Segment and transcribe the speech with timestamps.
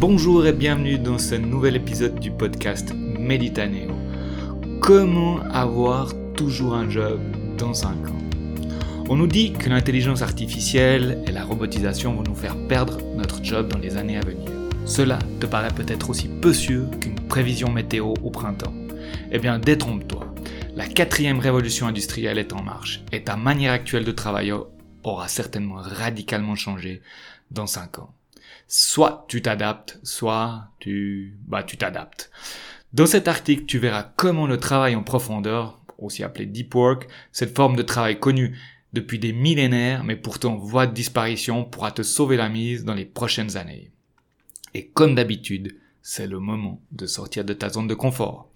[0.00, 3.90] Bonjour et bienvenue dans ce nouvel épisode du podcast Meditaneo.
[4.80, 7.20] Comment avoir toujours un job
[7.58, 8.18] dans 5 ans?
[9.10, 13.68] On nous dit que l'intelligence artificielle et la robotisation vont nous faire perdre notre job
[13.68, 14.50] dans les années à venir.
[14.86, 18.72] Cela te paraît peut-être aussi peu sûr qu'une prévision météo au printemps.
[19.30, 20.34] Eh bien, détrompe-toi.
[20.76, 24.56] La quatrième révolution industrielle est en marche et ta manière actuelle de travailler
[25.04, 27.02] aura certainement radicalement changé
[27.50, 28.14] dans 5 ans.
[28.72, 32.30] Soit tu t'adaptes, soit tu, bah, tu t'adaptes.
[32.92, 37.56] Dans cet article, tu verras comment le travail en profondeur, aussi appelé deep work, cette
[37.56, 38.56] forme de travail connue
[38.92, 43.06] depuis des millénaires, mais pourtant voie de disparition, pourra te sauver la mise dans les
[43.06, 43.90] prochaines années.
[44.74, 48.52] Et comme d'habitude, c'est le moment de sortir de ta zone de confort.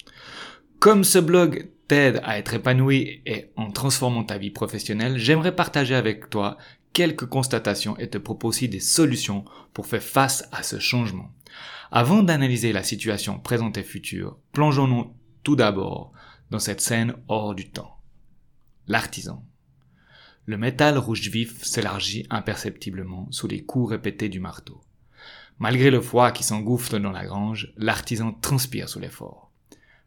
[0.79, 5.97] Comme ce blog t'aide à être épanoui et en transformant ta vie professionnelle, j'aimerais partager
[5.97, 6.57] avec toi
[6.95, 9.45] quelques constatations et te proposer des solutions
[9.75, 11.31] pour faire face à ce changement.
[11.91, 16.13] Avant d'analyser la situation présente et future, plongeons-nous tout d'abord
[16.51, 18.01] dans cette scène hors du temps.
[18.87, 19.45] L'artisan.
[20.47, 24.81] Le métal rouge vif s'élargit imperceptiblement sous les coups répétés du marteau.
[25.59, 29.51] Malgré le froid qui s'engouffre dans la grange, l'artisan transpire sous l'effort.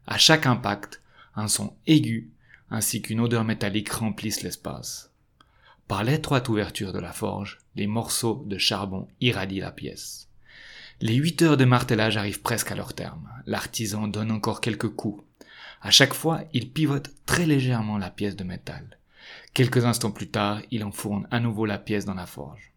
[0.06, 1.02] À chaque impact,
[1.34, 2.30] un son aigu
[2.70, 5.12] ainsi qu'une odeur métallique remplissent l'espace.
[5.88, 10.28] Par l'étroite ouverture de la forge, les morceaux de charbon irradient la pièce.
[11.00, 13.26] Les huit heures de martelage arrivent presque à leur terme.
[13.46, 15.24] L'artisan donne encore quelques coups.
[15.80, 18.98] À chaque fois, il pivote très légèrement la pièce de métal.
[19.54, 22.72] Quelques instants plus tard, il enfourne à nouveau la pièce dans la forge.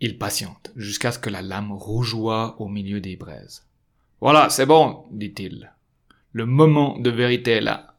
[0.00, 3.66] Il patiente jusqu'à ce que la lame rougeoie au milieu des braises.
[4.20, 5.72] Voilà, c'est bon, dit-il.
[6.32, 7.89] Le moment de vérité est là.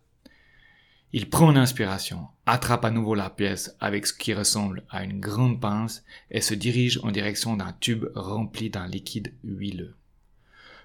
[1.14, 5.20] Il prend une inspiration, attrape à nouveau la pièce avec ce qui ressemble à une
[5.20, 9.95] grande pince et se dirige en direction d'un tube rempli d'un liquide huileux.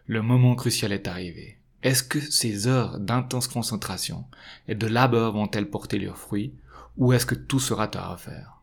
[0.07, 1.59] Le moment crucial est arrivé.
[1.83, 4.25] Est-ce que ces heures d'intense concentration
[4.67, 6.53] et de labeur vont-elles porter leurs fruits
[6.97, 8.63] ou est-ce que tout sera à refaire?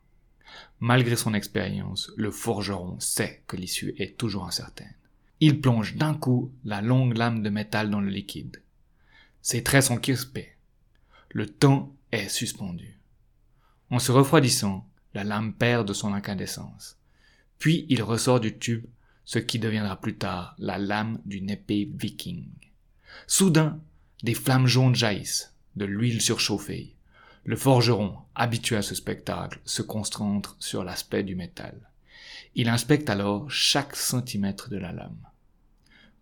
[0.82, 4.94] Malgré son expérience, le forgeron sait que l'issue est toujours incertaine.
[5.40, 8.62] Il plonge d'un coup la longue lame de métal dans le liquide.
[9.42, 10.53] Ses traits sont crispés.
[11.34, 13.00] Le temps est suspendu.
[13.90, 17.00] En se refroidissant, la lame perd de son incandescence.
[17.58, 18.86] Puis il ressort du tube
[19.26, 22.46] ce qui deviendra plus tard la lame d'une épée viking.
[23.26, 23.82] Soudain,
[24.22, 26.96] des flammes jaunes jaillissent, de l'huile surchauffée.
[27.46, 31.90] Le forgeron, habitué à ce spectacle, se concentre sur l'aspect du métal.
[32.54, 35.28] Il inspecte alors chaque centimètre de la lame.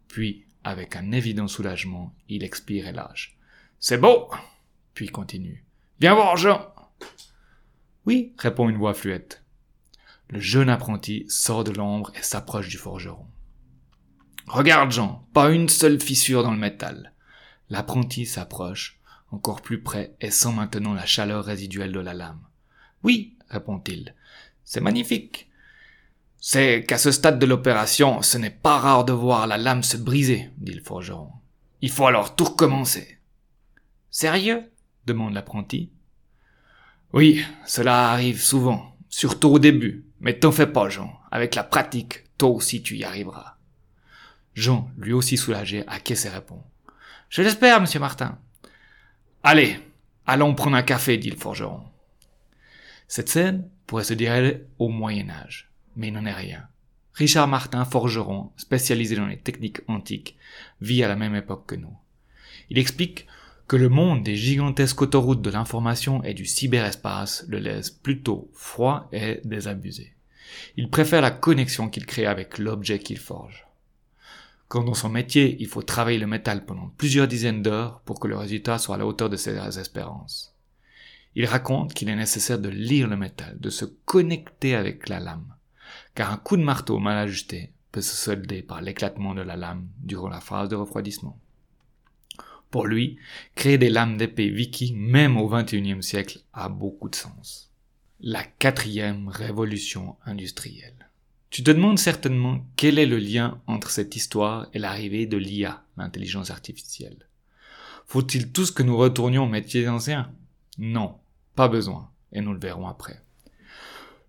[0.08, 3.36] Puis, avec un évident soulagement, il expire et lâche.
[3.78, 4.30] C'est beau!
[4.94, 5.64] Puis continue.
[6.00, 6.74] Viens voir, Jean!
[8.06, 9.44] Oui, répond une voix fluette.
[10.30, 13.28] Le jeune apprenti sort de l'ombre et s'approche du forgeron.
[14.48, 17.14] Regarde, Jean, pas une seule fissure dans le métal.
[17.70, 19.00] L'apprenti s'approche,
[19.32, 22.42] encore plus près et sent maintenant la chaleur résiduelle de la lame.
[23.04, 24.16] Oui, répond-il,
[24.64, 25.50] c'est magnifique.
[26.40, 29.98] C'est qu'à ce stade de l'opération, ce n'est pas rare de voir la lame se
[29.98, 31.32] briser, dit le forgeron.
[31.82, 33.20] Il faut alors tout recommencer.
[34.10, 34.72] Sérieux?
[35.06, 35.92] Demande l'apprenti.
[37.14, 41.20] Oui, cela arrive souvent, surtout au début, mais t'en fais pas, Jean.
[41.32, 43.58] Avec la pratique, toi aussi tu y arriveras.
[44.54, 46.64] Jean, lui aussi soulagé, acquiesce et répond.
[47.30, 48.38] Je l'espère, monsieur Martin.
[49.44, 49.80] Allez,
[50.26, 51.84] allons prendre un café, dit le forgeron.
[53.08, 56.68] Cette scène pourrait se dérouler au Moyen Âge mais il n'en est rien.
[57.14, 60.38] Richard Martin, forgeron, spécialisé dans les techniques antiques,
[60.80, 61.96] vit à la même époque que nous.
[62.70, 63.28] Il explique
[63.72, 69.08] que le monde des gigantesques autoroutes de l'information et du cyberespace le laisse plutôt froid
[69.14, 70.14] et désabusé.
[70.76, 73.66] Il préfère la connexion qu'il crée avec l'objet qu'il forge.
[74.68, 78.28] Quand dans son métier, il faut travailler le métal pendant plusieurs dizaines d'heures pour que
[78.28, 80.54] le résultat soit à la hauteur de ses espérances.
[81.36, 85.56] Il raconte qu'il est nécessaire de lire le métal, de se connecter avec la lame,
[86.14, 89.88] car un coup de marteau mal ajusté peut se solder par l'éclatement de la lame
[90.00, 91.40] durant la phase de refroidissement.
[92.72, 93.18] Pour lui,
[93.56, 97.70] créer des lames d'épée viking, même au XXIe siècle, a beaucoup de sens.
[98.22, 101.10] La quatrième révolution industrielle.
[101.50, 105.84] Tu te demandes certainement quel est le lien entre cette histoire et l'arrivée de l'IA,
[105.98, 107.28] l'intelligence artificielle.
[108.06, 110.32] Faut-il tous que nous retournions aux métiers anciens
[110.78, 111.18] Non,
[111.56, 113.22] pas besoin, et nous le verrons après.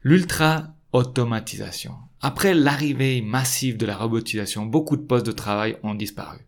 [0.03, 1.95] L'ultra automatisation.
[2.21, 6.39] Après l'arrivée massive de la robotisation, beaucoup de postes de travail ont disparu.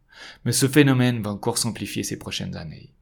[0.44, 2.92] Mais ce phénomène va encore s'amplifier ces prochaines années.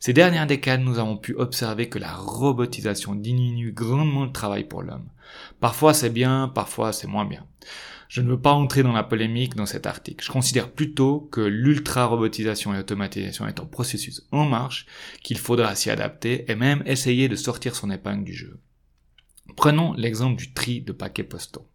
[0.00, 4.82] Ces dernières décades, nous avons pu observer que la robotisation diminue grandement le travail pour
[4.82, 5.08] l'homme.
[5.60, 7.46] Parfois c'est bien, parfois c'est moins bien.
[8.08, 10.22] Je ne veux pas entrer dans la polémique dans cet article.
[10.22, 14.84] Je considère plutôt que l'ultra-robotisation et automatisation est un processus en marche,
[15.22, 18.60] qu'il faudra s'y adapter et même essayer de sortir son épingle du jeu.
[19.56, 21.66] Prenons l'exemple du tri de paquets postaux.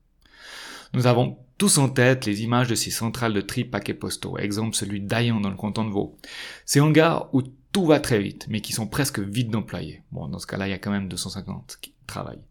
[0.93, 4.75] Nous avons tous en tête les images de ces centrales de tri paquets postaux, exemple
[4.75, 6.17] celui d'Ayan dans le canton de Vaud.
[6.65, 7.41] Ces hangars où
[7.71, 10.03] tout va très vite, mais qui sont presque vides d'employés.
[10.11, 12.41] Bon, dans ce cas-là, il y a quand même 250 qui travaillent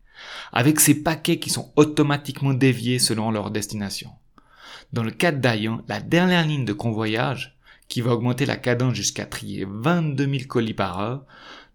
[0.52, 4.10] avec ces paquets qui sont automatiquement déviés selon leur destination.
[4.92, 7.58] Dans le cas d'Ayan, la dernière ligne de convoyage,
[7.88, 11.24] qui va augmenter la cadence jusqu'à trier 22 000 colis par heure,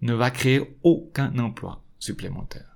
[0.02, 2.71] ne va créer aucun emploi supplémentaire.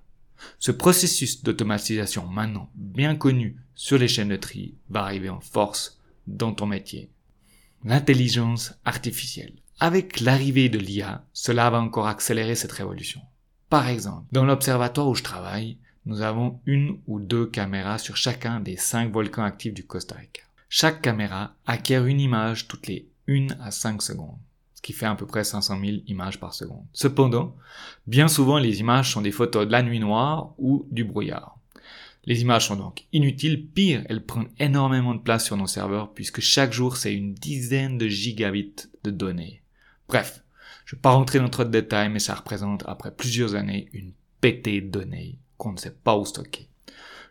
[0.60, 6.00] Ce processus d'automatisation maintenant bien connu sur les chaînes de tri va arriver en force
[6.28, 7.12] dans ton métier.
[7.84, 9.54] L'intelligence artificielle.
[9.80, 13.22] Avec l'arrivée de l'IA, cela va encore accélérer cette révolution.
[13.70, 18.60] Par exemple, dans l'observatoire où je travaille, nous avons une ou deux caméras sur chacun
[18.60, 20.44] des cinq volcans actifs du Costa Rica.
[20.70, 24.38] Chaque caméra acquiert une image toutes les 1 à 5 secondes,
[24.86, 26.86] qui fait à peu près 500 000 images par seconde.
[26.94, 27.56] Cependant,
[28.06, 31.58] bien souvent les images sont des photos de la nuit noire ou du brouillard.
[32.26, 36.40] Les images sont donc inutiles, pire, elles prennent énormément de place sur nos serveurs puisque
[36.40, 39.64] chaque jour c'est une dizaine de gigabits de données.
[40.08, 40.44] Bref,
[40.86, 43.90] je ne vais pas rentrer dans trop de détails, mais ça représente, après plusieurs années,
[43.92, 46.70] une pétée de données qu'on ne sait pas où stocker.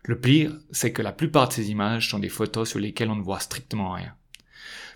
[0.02, 3.16] Le pire, c'est que la plupart de ces images sont des photos sur lesquelles on
[3.16, 4.12] ne voit strictement rien.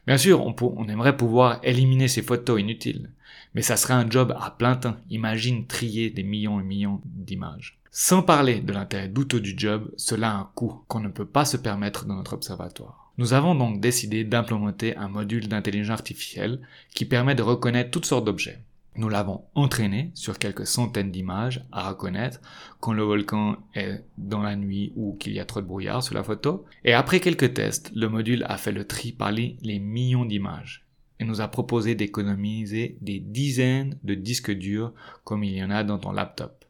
[0.08, 3.10] Bien sûr, on, aimerait pouvoir éliminer ces photos inutiles,
[3.52, 4.96] mais ça serait un job à plein temps.
[5.10, 7.78] Imagine trier des millions et millions d'images.
[7.90, 11.44] Sans parler de l'intérêt douteux du job, cela a un coût qu'on ne peut pas
[11.44, 13.12] se permettre dans notre observatoire.
[13.19, 16.61] Nous avons donc décidé d'implémenter un module d'intelligence artificielle
[16.94, 18.62] qui permet de reconnaître toutes sortes d'objets.
[18.99, 22.41] Nous l'avons entraîné sur quelques centaines d'images à reconnaître
[22.81, 26.17] quand le volcan est dans la nuit ou qu'il y a trop de brouillard sur
[26.17, 26.65] la photo.
[26.85, 30.85] Et après quelques tests, le module a fait le tri par les, millions d'images
[31.21, 34.93] et nous a proposé d'économiser des dizaines de disques durs
[35.23, 36.65] comme il y en a dans ton laptop.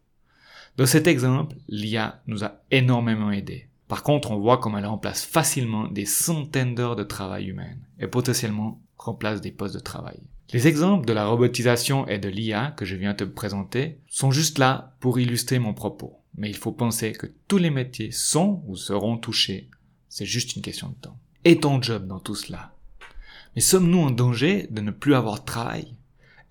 [0.77, 3.69] Dans cet exemple, l'IA nous a énormément aidé.
[3.89, 8.07] Par contre, on voit comme elle remplace facilement des centaines d'heures de travail humain et
[8.07, 10.19] potentiellement remplace des postes de travail.
[10.53, 14.59] Les exemples de la robotisation et de l'IA que je viens te présenter sont juste
[14.59, 16.19] là pour illustrer mon propos.
[16.37, 19.69] Mais il faut penser que tous les métiers sont ou seront touchés.
[20.09, 21.19] C'est juste une question de temps.
[21.45, 22.75] Et ton job dans tout cela?
[23.55, 25.95] Mais sommes-nous en danger de ne plus avoir de travail?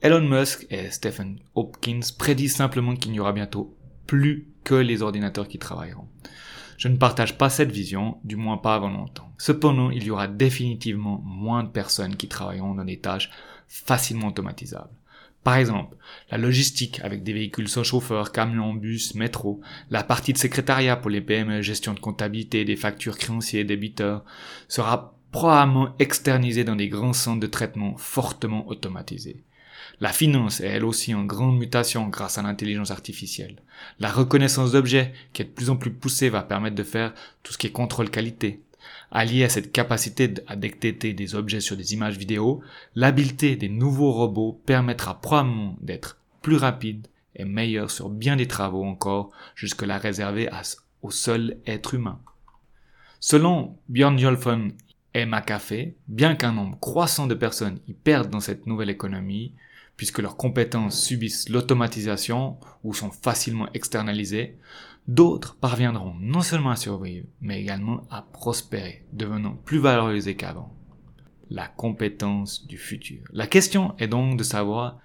[0.01, 5.47] Elon Musk et Stephen Hopkins prédisent simplement qu'il n'y aura bientôt plus que les ordinateurs
[5.47, 6.07] qui travailleront.
[6.77, 9.31] Je ne partage pas cette vision, du moins pas avant longtemps.
[9.37, 13.31] Cependant, il y aura définitivement moins de personnes qui travailleront dans des tâches
[13.67, 14.93] facilement automatisables.
[15.43, 15.95] Par exemple,
[16.29, 21.09] la logistique avec des véhicules sans chauffeur, camions, bus, métro, la partie de secrétariat pour
[21.09, 24.23] les PME, gestion de comptabilité, des factures créanciers, débiteurs,
[24.67, 29.43] sera probablement externisée dans des grands centres de traitement fortement automatisés.
[29.99, 33.61] La finance est elle aussi en grande mutation grâce à l'intelligence artificielle.
[33.99, 37.13] La reconnaissance d'objets, qui est de plus en plus poussée, va permettre de faire
[37.43, 38.61] tout ce qui est contrôle qualité.
[39.11, 42.61] Allié à cette capacité à détecter des objets sur des images vidéo,
[42.95, 48.83] l'habileté des nouveaux robots permettra probablement d'être plus rapide et meilleur sur bien des travaux
[48.83, 50.49] encore jusque-là réservés
[51.01, 52.19] au seul être humain.
[53.19, 54.69] Selon Björn Jolfon
[55.13, 59.53] et McAfee, bien qu'un nombre croissant de personnes y perdent dans cette nouvelle économie,
[59.97, 64.57] puisque leurs compétences subissent l'automatisation ou sont facilement externalisées,
[65.07, 70.73] d'autres parviendront non seulement à survivre, mais également à prospérer, devenant plus valorisés qu'avant.
[71.49, 73.23] La compétence du futur.
[73.31, 74.99] La question est donc de savoir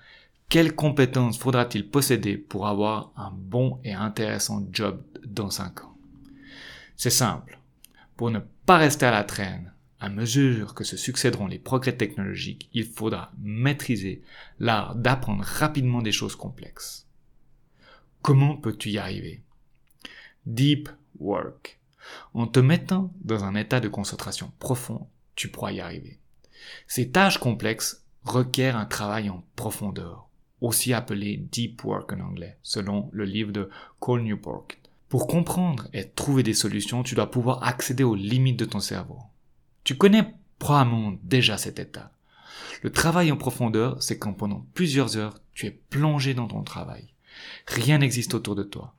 [0.49, 5.97] quelles compétences faudra-t-il posséder pour avoir un bon et intéressant job dans 5 ans.
[6.97, 7.59] C'est simple.
[8.17, 9.73] Pour ne pas rester à la traîne,
[10.03, 14.21] à mesure que se succéderont les progrès technologiques, il faudra maîtriser
[14.59, 17.07] l'art d'apprendre rapidement des choses complexes.
[18.21, 19.45] Comment peux-tu y arriver?
[20.45, 20.89] Deep
[21.21, 21.79] work.
[22.35, 25.07] En te mettant dans un état de concentration profond,
[25.37, 26.19] tu pourras y arriver.
[26.89, 30.29] Ces tâches complexes requièrent un travail en profondeur,
[30.61, 34.67] aussi appelé deep work en anglais, selon le livre de Cole Newport.
[35.09, 39.21] Pour comprendre et trouver des solutions, tu dois pouvoir accéder aux limites de ton cerveau.
[39.85, 42.13] Tu connais probablement déjà cet état.
[42.83, 47.09] Le travail en profondeur, c'est quand pendant plusieurs heures, tu es plongé dans ton travail.
[47.67, 48.95] Rien n'existe autour de toi.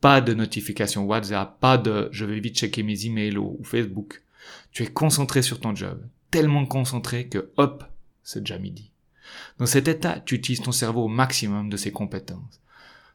[0.00, 4.22] Pas de notification WhatsApp, pas de je vais vite checker mes emails ou Facebook.
[4.70, 7.84] Tu es concentré sur ton job, tellement concentré que hop,
[8.22, 8.90] c'est déjà midi.
[9.58, 12.60] Dans cet état, tu utilises ton cerveau au maximum de ses compétences,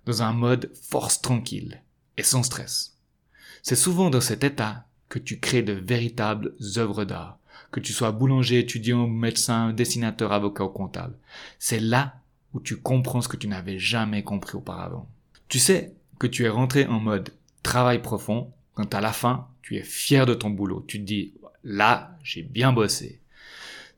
[0.06, 1.82] dans un mode force tranquille
[2.18, 2.98] et sans stress.
[3.62, 7.38] C'est souvent dans cet état que tu crées de véritables œuvres d'art,
[7.70, 11.16] que tu sois boulanger, étudiant, médecin, dessinateur, avocat ou comptable.
[11.60, 12.16] C'est là
[12.56, 15.08] où tu comprends ce que tu n'avais jamais compris auparavant.
[15.50, 17.30] Tu sais que tu es rentré en mode
[17.62, 20.84] travail profond quand à la fin, tu es fier de ton boulot.
[20.88, 23.22] Tu te dis, là, j'ai bien bossé.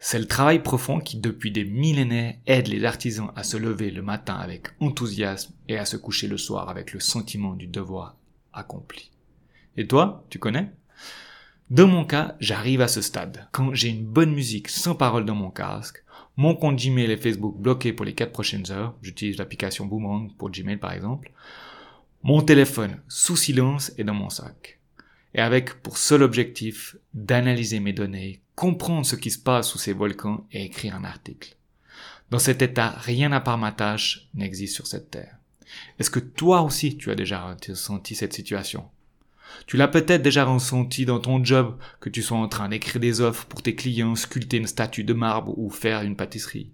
[0.02, 4.02] C'est le travail profond qui, depuis des millénaires, aide les artisans à se lever le
[4.02, 8.18] matin avec enthousiasme et à se coucher le soir avec le sentiment du devoir
[8.52, 9.12] accompli.
[9.78, 10.70] Et toi, tu connais?
[11.72, 13.48] Dans mon cas, j'arrive à ce stade.
[13.52, 16.04] Quand j'ai une bonne musique sans parole dans mon casque,
[16.38, 20.52] mon compte Gmail et Facebook bloqué pour les 4 prochaines heures, j'utilise l'application Boomerang pour
[20.52, 21.32] Gmail par exemple,
[22.22, 24.80] mon téléphone sous silence est dans mon sac.
[25.34, 29.94] Et avec pour seul objectif d'analyser mes données, comprendre ce qui se passe sous ces
[29.94, 31.56] volcans et écrire un article.
[32.30, 35.38] Dans cet état, rien à part ma tâche n'existe sur cette terre.
[35.98, 38.86] Est-ce que toi aussi tu as déjà ressenti cette situation?
[39.68, 43.22] Tu l'as peut-être déjà ressenti dans ton job, que tu sois en train d'écrire des
[43.22, 46.72] offres pour tes clients, sculpter une statue de marbre ou faire une pâtisserie.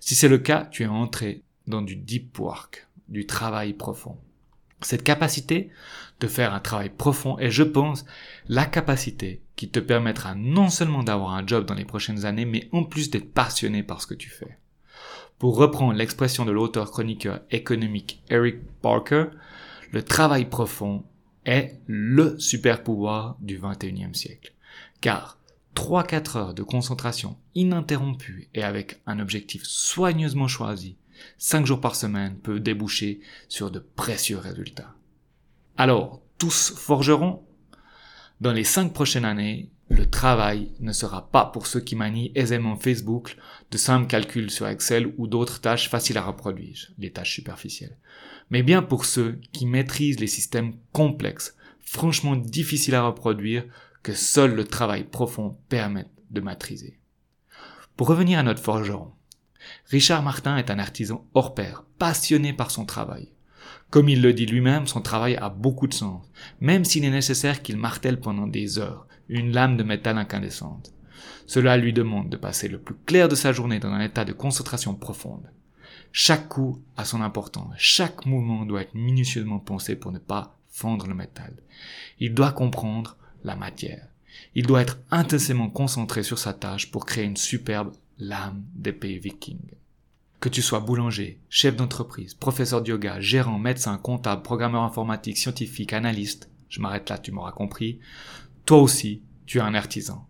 [0.00, 4.16] Si c'est le cas, tu es entré dans du deep work, du travail profond.
[4.82, 5.70] Cette capacité
[6.20, 8.06] de faire un travail profond est, je pense,
[8.48, 12.68] la capacité qui te permettra non seulement d'avoir un job dans les prochaines années, mais
[12.72, 14.56] en plus d'être passionné par ce que tu fais.
[15.38, 19.26] Pour reprendre l'expression de l'auteur chroniqueur économique Eric Parker,
[19.92, 21.04] le travail profond
[21.50, 24.54] est le super pouvoir du 21e siècle.
[25.00, 25.38] Car
[25.74, 30.96] 3-4 heures de concentration ininterrompue et avec un objectif soigneusement choisi
[31.38, 34.94] 5 jours par semaine peuvent déboucher sur de précieux résultats.
[35.76, 37.42] Alors, tous forgeront?
[38.40, 42.76] Dans les 5 prochaines années, le travail ne sera pas pour ceux qui manient aisément
[42.76, 43.36] Facebook,
[43.70, 47.96] de simples calculs sur Excel ou d'autres tâches faciles à reproduire, les tâches superficielles,
[48.50, 53.64] mais bien pour ceux qui maîtrisent les systèmes complexes, franchement difficiles à reproduire,
[54.02, 56.98] que seul le travail profond permet de maîtriser.
[57.96, 59.12] Pour revenir à notre forgeron,
[59.86, 63.32] Richard Martin est un artisan hors pair, passionné par son travail.
[63.90, 66.24] Comme il le dit lui-même, son travail a beaucoup de sens,
[66.60, 70.92] même s'il est nécessaire qu'il martèle pendant des heures une lame de métal incandescente.
[71.46, 74.32] Cela lui demande de passer le plus clair de sa journée dans un état de
[74.32, 75.50] concentration profonde.
[76.12, 81.06] Chaque coup a son importance, chaque mouvement doit être minutieusement pensé pour ne pas fondre
[81.06, 81.54] le métal.
[82.18, 84.08] Il doit comprendre la matière.
[84.54, 89.18] Il doit être intensément concentré sur sa tâche pour créer une superbe l'âme des pays
[89.18, 89.74] vikings.
[90.40, 95.92] Que tu sois boulanger, chef d'entreprise, professeur de yoga, gérant, médecin, comptable, programmeur informatique, scientifique,
[95.92, 97.98] analyste, je m'arrête là, tu m'auras compris,
[98.64, 100.26] toi aussi, tu es un artisan.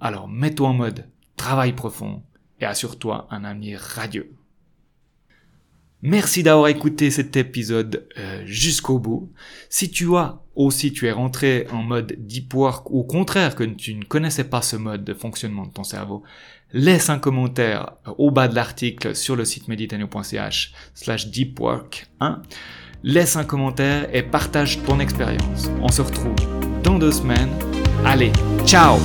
[0.00, 2.22] Alors mets-toi en mode travail profond
[2.60, 4.34] et assure-toi un avenir radieux.
[6.02, 9.32] Merci d'avoir écouté cet épisode euh, jusqu'au bout.
[9.68, 13.64] Si tu as aussi tu es rentré en mode deep work ou au contraire que
[13.64, 16.24] tu ne connaissais pas ce mode de fonctionnement de ton cerveau,
[16.72, 22.42] laisse un commentaire euh, au bas de l'article sur le site meditanio.ch slash deepwork 1.
[23.04, 25.70] Laisse un commentaire et partage ton expérience.
[25.80, 26.34] On se retrouve
[26.82, 27.50] dans deux semaines.
[28.04, 28.32] Allez,
[28.64, 28.98] ciao